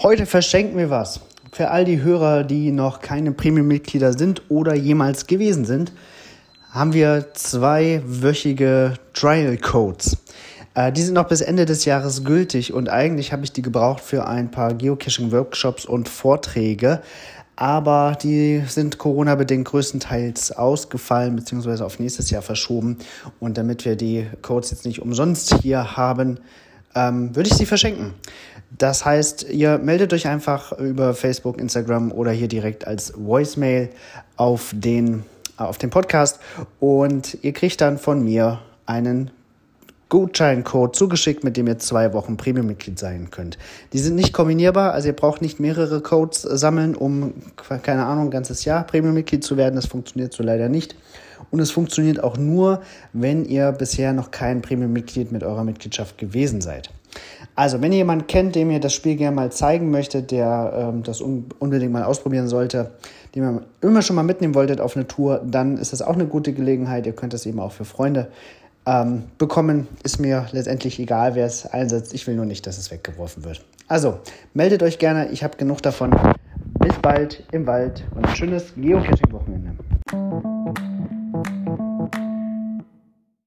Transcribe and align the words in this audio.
Heute 0.00 0.26
verschenken 0.26 0.78
wir 0.78 0.90
was. 0.90 1.20
Für 1.52 1.70
all 1.70 1.84
die 1.84 2.02
Hörer, 2.02 2.44
die 2.44 2.72
noch 2.72 3.00
keine 3.00 3.32
Premium-Mitglieder 3.32 4.12
sind 4.12 4.42
oder 4.48 4.74
jemals 4.74 5.26
gewesen 5.26 5.64
sind, 5.64 5.92
haben 6.70 6.92
wir 6.92 7.34
zweiwöchige 7.34 8.94
Trial-Codes. 9.14 10.18
Äh, 10.74 10.92
die 10.92 11.02
sind 11.02 11.14
noch 11.14 11.28
bis 11.28 11.40
Ende 11.40 11.66
des 11.66 11.84
Jahres 11.84 12.24
gültig 12.24 12.72
und 12.72 12.88
eigentlich 12.88 13.32
habe 13.32 13.44
ich 13.44 13.52
die 13.52 13.62
gebraucht 13.62 14.00
für 14.00 14.26
ein 14.26 14.50
paar 14.50 14.74
Geocaching-Workshops 14.74 15.84
und 15.84 16.08
Vorträge. 16.08 17.00
Aber 17.56 18.16
die 18.22 18.62
sind 18.68 18.98
Corona-bedingt 18.98 19.66
größtenteils 19.66 20.52
ausgefallen 20.52 21.34
bzw. 21.34 21.82
auf 21.82 21.98
nächstes 21.98 22.30
Jahr 22.30 22.42
verschoben. 22.42 22.98
Und 23.40 23.58
damit 23.58 23.84
wir 23.84 23.96
die 23.96 24.26
Codes 24.42 24.70
jetzt 24.70 24.84
nicht 24.84 25.02
umsonst 25.02 25.54
hier 25.62 25.96
haben, 25.96 26.38
ähm, 26.94 27.34
würde 27.34 27.48
ich 27.48 27.56
sie 27.56 27.66
verschenken. 27.66 28.14
Das 28.70 29.04
heißt, 29.04 29.46
ihr 29.50 29.78
meldet 29.78 30.12
euch 30.12 30.26
einfach 30.28 30.72
über 30.72 31.14
Facebook, 31.14 31.58
Instagram 31.58 32.12
oder 32.12 32.30
hier 32.32 32.48
direkt 32.48 32.86
als 32.86 33.12
Voicemail 33.16 33.90
auf 34.36 34.72
den, 34.74 35.24
auf 35.56 35.78
den 35.78 35.90
Podcast 35.90 36.40
und 36.78 37.38
ihr 37.42 37.52
kriegt 37.52 37.80
dann 37.80 37.98
von 37.98 38.22
mir 38.22 38.60
einen 38.84 39.30
Gutscheincode 40.08 40.96
zugeschickt, 40.96 41.44
mit 41.44 41.56
dem 41.56 41.66
ihr 41.66 41.78
zwei 41.78 42.12
Wochen 42.14 42.36
Premium-Mitglied 42.36 42.98
sein 42.98 43.30
könnt. 43.30 43.58
Die 43.92 43.98
sind 43.98 44.14
nicht 44.14 44.32
kombinierbar, 44.32 44.92
also 44.92 45.08
ihr 45.08 45.16
braucht 45.16 45.42
nicht 45.42 45.60
mehrere 45.60 46.00
Codes 46.00 46.42
sammeln, 46.42 46.94
um, 46.94 47.34
keine 47.82 48.06
Ahnung, 48.06 48.26
ein 48.26 48.30
ganzes 48.30 48.64
Jahr 48.64 48.84
Premium-Mitglied 48.84 49.44
zu 49.44 49.56
werden. 49.56 49.76
Das 49.76 49.86
funktioniert 49.86 50.32
so 50.32 50.42
leider 50.42 50.68
nicht. 50.68 50.96
Und 51.50 51.60
es 51.60 51.70
funktioniert 51.70 52.22
auch 52.22 52.36
nur, 52.36 52.82
wenn 53.12 53.44
ihr 53.44 53.72
bisher 53.72 54.12
noch 54.12 54.30
kein 54.30 54.62
Premium-Mitglied 54.62 55.30
mit 55.30 55.44
eurer 55.44 55.64
Mitgliedschaft 55.64 56.18
gewesen 56.18 56.60
seid. 56.60 56.90
Also, 57.54 57.80
wenn 57.80 57.92
ihr 57.92 57.98
jemanden 57.98 58.26
kennt, 58.26 58.54
dem 58.54 58.70
ihr 58.70 58.80
das 58.80 58.94
Spiel 58.94 59.16
gerne 59.16 59.34
mal 59.34 59.50
zeigen 59.50 59.90
möchtet, 59.90 60.30
der 60.30 60.90
ähm, 60.94 61.02
das 61.02 61.20
un 61.20 61.46
unbedingt 61.58 61.92
mal 61.92 62.04
ausprobieren 62.04 62.48
sollte, 62.48 62.92
den 63.34 63.42
ihr 63.42 63.62
immer 63.80 64.02
schon 64.02 64.16
mal 64.16 64.22
mitnehmen 64.22 64.54
wolltet 64.54 64.80
auf 64.80 64.96
eine 64.96 65.06
Tour, 65.06 65.42
dann 65.44 65.78
ist 65.78 65.92
das 65.92 66.02
auch 66.02 66.14
eine 66.14 66.26
gute 66.26 66.52
Gelegenheit. 66.52 67.06
Ihr 67.06 67.14
könnt 67.14 67.32
das 67.32 67.46
eben 67.46 67.60
auch 67.60 67.72
für 67.72 67.84
Freunde 67.84 68.28
ähm, 68.88 69.24
bekommen. 69.36 69.86
Ist 70.02 70.18
mir 70.18 70.46
letztendlich 70.52 70.98
egal, 70.98 71.34
wer 71.34 71.46
es 71.46 71.66
einsetzt. 71.66 72.14
Ich 72.14 72.26
will 72.26 72.34
nur 72.34 72.46
nicht, 72.46 72.66
dass 72.66 72.78
es 72.78 72.90
weggeworfen 72.90 73.44
wird. 73.44 73.64
Also, 73.86 74.20
meldet 74.54 74.82
euch 74.82 74.98
gerne. 74.98 75.28
Ich 75.28 75.44
habe 75.44 75.56
genug 75.56 75.82
davon. 75.82 76.10
Bis 76.80 76.94
bald 76.96 77.44
im 77.52 77.66
Wald 77.66 78.04
und 78.14 78.26
ein 78.26 78.34
schönes 78.34 78.74
Geocaching-Wochenende. 78.76 79.76